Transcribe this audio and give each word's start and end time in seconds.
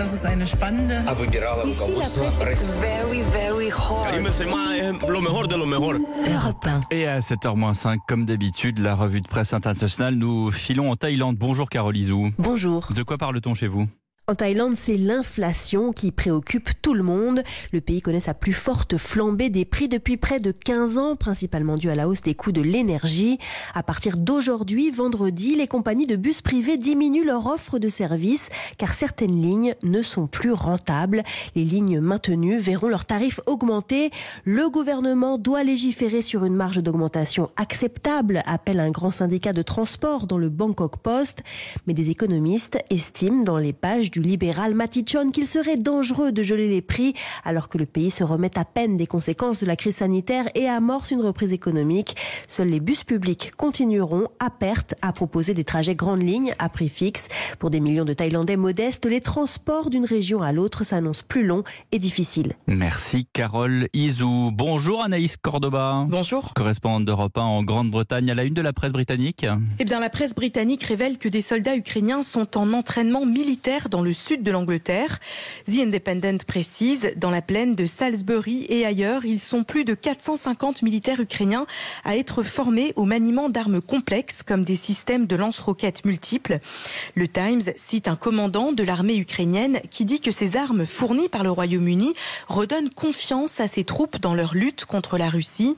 Das 0.00 0.14
ist 0.14 0.24
eine 0.24 0.46
spannende. 0.46 1.02
ha 1.06 1.14
wybierała 1.14 1.62
rukovodstvo 1.64 2.44
res 2.44 2.72
Very, 2.80 3.22
very 3.22 3.70
hot. 3.70 4.14
Dime 4.14 4.32
Selma 4.32 4.76
es 4.76 5.08
lo 5.08 5.20
mejor 5.20 5.46
de 5.46 5.56
lo 5.56 5.66
mejor. 5.66 6.00
Europe 6.26 6.66
1. 6.66 6.80
Et 6.90 7.06
à 7.06 7.20
7h05, 7.20 7.98
comme 8.08 8.24
d'habitude, 8.24 8.78
la 8.78 8.94
revue 8.94 9.20
de 9.20 9.28
presse 9.28 9.52
internationale, 9.52 10.14
nous 10.14 10.50
filons 10.50 10.90
en 10.90 10.96
Thaïlande. 10.96 11.36
Bonjour 11.36 11.68
Carole 11.68 11.98
Izou. 11.98 12.30
Bonjour. 12.38 12.88
De 12.94 13.02
quoi 13.02 13.18
parle-t-on 13.18 13.52
chez 13.52 13.68
vous? 13.68 13.88
En 14.30 14.36
Thaïlande, 14.36 14.76
c'est 14.76 14.96
l'inflation 14.96 15.92
qui 15.92 16.12
préoccupe 16.12 16.70
tout 16.82 16.94
le 16.94 17.02
monde. 17.02 17.42
Le 17.72 17.80
pays 17.80 18.00
connaît 18.00 18.20
sa 18.20 18.32
plus 18.32 18.52
forte 18.52 18.96
flambée 18.96 19.50
des 19.50 19.64
prix 19.64 19.88
depuis 19.88 20.16
près 20.16 20.38
de 20.38 20.52
15 20.52 20.98
ans, 20.98 21.16
principalement 21.16 21.74
due 21.74 21.90
à 21.90 21.96
la 21.96 22.06
hausse 22.06 22.22
des 22.22 22.36
coûts 22.36 22.52
de 22.52 22.60
l'énergie. 22.60 23.40
À 23.74 23.82
partir 23.82 24.16
d'aujourd'hui, 24.16 24.92
vendredi, 24.92 25.56
les 25.56 25.66
compagnies 25.66 26.06
de 26.06 26.14
bus 26.14 26.42
privés 26.42 26.76
diminuent 26.76 27.24
leur 27.24 27.44
offre 27.48 27.80
de 27.80 27.88
services 27.88 28.50
car 28.78 28.94
certaines 28.94 29.42
lignes 29.42 29.74
ne 29.82 30.00
sont 30.00 30.28
plus 30.28 30.52
rentables. 30.52 31.24
Les 31.56 31.64
lignes 31.64 31.98
maintenues 31.98 32.58
verront 32.58 32.86
leurs 32.88 33.06
tarifs 33.06 33.40
augmenter. 33.46 34.12
Le 34.44 34.70
gouvernement 34.70 35.38
doit 35.38 35.64
légiférer 35.64 36.22
sur 36.22 36.44
une 36.44 36.54
marge 36.54 36.78
d'augmentation 36.78 37.50
acceptable, 37.56 38.42
appelle 38.46 38.78
un 38.78 38.92
grand 38.92 39.10
syndicat 39.10 39.52
de 39.52 39.62
transport 39.62 40.28
dans 40.28 40.38
le 40.38 40.50
Bangkok 40.50 40.98
Post. 40.98 41.42
Mais 41.88 41.94
des 41.94 42.10
économistes 42.10 42.78
estiment 42.90 43.42
dans 43.42 43.58
les 43.58 43.72
pages 43.72 44.12
du 44.12 44.19
libéral 44.22 44.74
Matichon 44.74 45.30
qu'il 45.30 45.46
serait 45.46 45.76
dangereux 45.76 46.32
de 46.32 46.42
geler 46.42 46.68
les 46.68 46.82
prix 46.82 47.14
alors 47.44 47.68
que 47.68 47.78
le 47.78 47.86
pays 47.86 48.10
se 48.10 48.24
remet 48.24 48.56
à 48.58 48.64
peine 48.64 48.96
des 48.96 49.06
conséquences 49.06 49.60
de 49.60 49.66
la 49.66 49.76
crise 49.76 49.96
sanitaire 49.96 50.46
et 50.54 50.68
amorce 50.68 51.10
une 51.10 51.20
reprise 51.20 51.52
économique. 51.52 52.16
Seuls 52.48 52.68
les 52.68 52.80
bus 52.80 53.04
publics 53.04 53.52
continueront 53.56 54.28
à 54.38 54.50
perte 54.50 54.94
à 55.02 55.12
proposer 55.12 55.54
des 55.54 55.64
trajets 55.64 55.94
grandes 55.94 56.22
lignes 56.22 56.54
à 56.58 56.68
prix 56.68 56.88
fixe. 56.88 57.28
Pour 57.58 57.70
des 57.70 57.80
millions 57.80 58.04
de 58.04 58.12
Thaïlandais 58.12 58.56
modestes, 58.56 59.06
les 59.06 59.20
transports 59.20 59.90
d'une 59.90 60.04
région 60.04 60.42
à 60.42 60.52
l'autre 60.52 60.84
s'annoncent 60.84 61.24
plus 61.26 61.44
longs 61.44 61.64
et 61.92 61.98
difficiles. 61.98 62.52
Merci 62.66 63.26
Carole 63.32 63.88
Izou. 63.92 64.50
Bonjour 64.52 65.02
Anaïs 65.02 65.36
Cordoba. 65.36 66.06
Bonjour. 66.08 66.52
Correspondante 66.54 67.04
d'Europe 67.04 67.36
1 67.36 67.40
en 67.40 67.62
Grande-Bretagne 67.62 68.30
à 68.30 68.34
la 68.34 68.44
une 68.44 68.54
de 68.54 68.62
la 68.62 68.72
presse 68.72 68.92
britannique. 68.92 69.46
Eh 69.78 69.84
bien, 69.84 70.00
la 70.00 70.10
presse 70.10 70.34
britannique 70.34 70.82
révèle 70.82 71.18
que 71.18 71.28
des 71.28 71.42
soldats 71.42 71.76
ukrainiens 71.76 72.22
sont 72.22 72.56
en 72.56 72.72
entraînement 72.72 73.26
militaire 73.26 73.88
dans 73.88 74.02
le 74.02 74.09
sud 74.12 74.42
de 74.42 74.50
l'Angleterre. 74.50 75.18
The 75.66 75.80
Independent 75.80 76.44
précise, 76.46 77.10
dans 77.16 77.30
la 77.30 77.42
plaine 77.42 77.74
de 77.74 77.86
Salisbury 77.86 78.66
et 78.68 78.84
ailleurs, 78.86 79.24
ils 79.24 79.40
sont 79.40 79.64
plus 79.64 79.84
de 79.84 79.94
450 79.94 80.82
militaires 80.82 81.20
ukrainiens 81.20 81.66
à 82.04 82.16
être 82.16 82.42
formés 82.42 82.92
au 82.96 83.04
maniement 83.04 83.48
d'armes 83.48 83.80
complexes 83.80 84.42
comme 84.42 84.64
des 84.64 84.76
systèmes 84.76 85.26
de 85.26 85.36
lance-roquettes 85.36 86.04
multiples. 86.04 86.58
Le 87.14 87.28
Times 87.28 87.62
cite 87.76 88.08
un 88.08 88.16
commandant 88.16 88.72
de 88.72 88.82
l'armée 88.82 89.16
ukrainienne 89.16 89.80
qui 89.90 90.04
dit 90.04 90.20
que 90.20 90.32
ces 90.32 90.56
armes 90.56 90.86
fournies 90.86 91.28
par 91.28 91.42
le 91.42 91.50
Royaume-Uni 91.50 92.14
redonnent 92.48 92.90
confiance 92.90 93.60
à 93.60 93.68
ses 93.68 93.84
troupes 93.84 94.18
dans 94.18 94.34
leur 94.34 94.54
lutte 94.54 94.84
contre 94.84 95.18
la 95.18 95.28
Russie. 95.28 95.76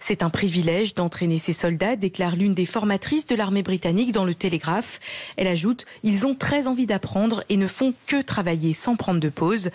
C'est 0.00 0.22
un 0.22 0.30
privilège 0.30 0.94
d'entraîner 0.94 1.38
ces 1.38 1.52
soldats, 1.52 1.96
déclare 1.96 2.36
l'une 2.36 2.54
des 2.54 2.66
formatrices 2.66 3.26
de 3.26 3.34
l'armée 3.34 3.62
britannique 3.62 4.12
dans 4.12 4.24
le 4.24 4.34
Télégraphe. 4.34 5.00
Elle 5.36 5.46
ajoute 5.46 5.84
Ils 6.02 6.26
ont 6.26 6.34
très 6.34 6.66
envie 6.66 6.86
d'apprendre 6.86 7.44
et 7.52 7.58
ne 7.58 7.68
font 7.68 7.92
que 8.06 8.22
travailler 8.22 8.72
sans 8.72 8.96
prendre 8.96 9.20
de 9.20 9.28
pause. 9.28 9.68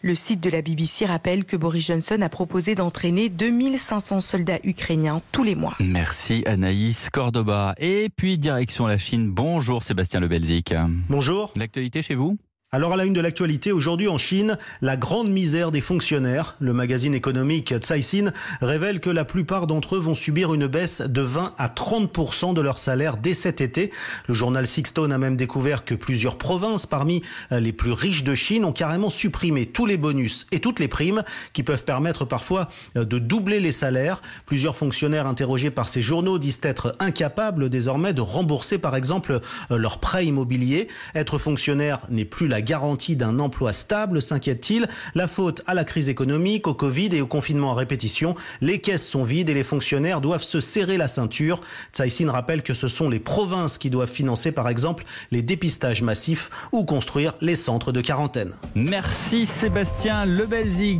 Le 0.00 0.14
site 0.14 0.40
de 0.40 0.48
la 0.48 0.62
BBC 0.62 1.06
rappelle 1.06 1.44
que 1.44 1.56
Boris 1.56 1.84
Johnson 1.84 2.22
a 2.22 2.28
proposé 2.28 2.76
d'entraîner 2.76 3.28
2500 3.28 4.20
soldats 4.20 4.60
ukrainiens 4.62 5.20
tous 5.32 5.42
les 5.42 5.56
mois. 5.56 5.74
Merci 5.80 6.44
Anaïs 6.46 7.10
Cordoba. 7.10 7.74
Et 7.78 8.10
puis 8.14 8.38
direction 8.38 8.86
la 8.86 8.96
Chine. 8.96 9.28
Bonjour 9.32 9.82
Sébastien 9.82 10.20
Lebelzik. 10.20 10.72
Bonjour. 11.08 11.50
L'actualité 11.56 12.00
chez 12.00 12.14
vous? 12.14 12.38
Alors 12.76 12.92
à 12.92 12.96
la 12.96 13.06
une 13.06 13.14
de 13.14 13.22
l'actualité, 13.22 13.72
aujourd'hui 13.72 14.06
en 14.06 14.18
Chine, 14.18 14.58
la 14.82 14.98
grande 14.98 15.30
misère 15.30 15.70
des 15.70 15.80
fonctionnaires. 15.80 16.56
Le 16.60 16.74
magazine 16.74 17.14
économique 17.14 17.68
Caixin 17.68 18.34
révèle 18.60 19.00
que 19.00 19.08
la 19.08 19.24
plupart 19.24 19.66
d'entre 19.66 19.96
eux 19.96 19.98
vont 19.98 20.12
subir 20.12 20.52
une 20.52 20.66
baisse 20.66 21.00
de 21.00 21.22
20 21.22 21.54
à 21.56 21.68
30% 21.68 22.52
de 22.52 22.60
leur 22.60 22.76
salaire 22.76 23.16
dès 23.16 23.32
cet 23.32 23.62
été. 23.62 23.90
Le 24.28 24.34
journal 24.34 24.66
Sixstone 24.66 25.10
a 25.10 25.16
même 25.16 25.38
découvert 25.38 25.86
que 25.86 25.94
plusieurs 25.94 26.36
provinces 26.36 26.84
parmi 26.84 27.22
les 27.50 27.72
plus 27.72 27.92
riches 27.92 28.24
de 28.24 28.34
Chine 28.34 28.66
ont 28.66 28.74
carrément 28.74 29.08
supprimé 29.08 29.64
tous 29.64 29.86
les 29.86 29.96
bonus 29.96 30.46
et 30.52 30.60
toutes 30.60 30.78
les 30.78 30.88
primes 30.88 31.24
qui 31.54 31.62
peuvent 31.62 31.84
permettre 31.84 32.26
parfois 32.26 32.68
de 32.94 33.18
doubler 33.18 33.58
les 33.58 33.72
salaires. 33.72 34.20
Plusieurs 34.44 34.76
fonctionnaires 34.76 35.26
interrogés 35.26 35.70
par 35.70 35.88
ces 35.88 36.02
journaux 36.02 36.38
disent 36.38 36.60
être 36.62 36.94
incapables 37.00 37.70
désormais 37.70 38.12
de 38.12 38.20
rembourser 38.20 38.76
par 38.76 38.96
exemple 38.96 39.40
leurs 39.70 39.96
prêts 39.98 40.26
immobiliers. 40.26 40.88
Être 41.14 41.38
fonctionnaire 41.38 42.00
n'est 42.10 42.26
plus 42.26 42.48
la 42.48 42.65
garantie 42.66 43.16
d'un 43.16 43.38
emploi 43.38 43.72
stable, 43.72 44.20
s'inquiète-t-il. 44.20 44.88
La 45.14 45.26
faute 45.26 45.62
à 45.66 45.72
la 45.72 45.84
crise 45.84 46.10
économique, 46.10 46.66
au 46.66 46.74
Covid 46.74 47.08
et 47.12 47.22
au 47.22 47.26
confinement 47.26 47.72
à 47.72 47.74
répétition. 47.74 48.34
Les 48.60 48.80
caisses 48.80 49.08
sont 49.08 49.24
vides 49.24 49.48
et 49.48 49.54
les 49.54 49.64
fonctionnaires 49.64 50.20
doivent 50.20 50.42
se 50.42 50.60
serrer 50.60 50.98
la 50.98 51.08
ceinture. 51.08 51.60
Caixin 51.92 52.30
rappelle 52.30 52.62
que 52.62 52.74
ce 52.74 52.88
sont 52.88 53.08
les 53.08 53.20
provinces 53.20 53.78
qui 53.78 53.88
doivent 53.88 54.10
financer 54.10 54.52
par 54.52 54.68
exemple 54.68 55.04
les 55.30 55.42
dépistages 55.42 56.02
massifs 56.02 56.50
ou 56.72 56.84
construire 56.84 57.34
les 57.40 57.54
centres 57.54 57.92
de 57.92 58.00
quarantaine. 58.00 58.52
Merci 58.74 59.46
Sébastien 59.46 60.24
Lebelzik. 60.24 60.94